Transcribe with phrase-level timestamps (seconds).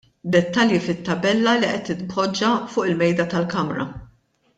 [0.35, 3.87] Dettalji fit-tabella li qed titpoġġa fuq il-Mejda tal-Kamra.